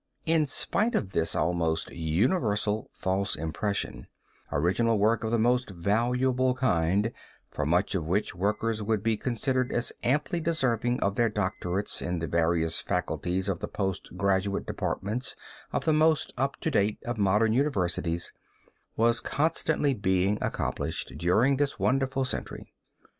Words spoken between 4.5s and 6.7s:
original work of the most valuable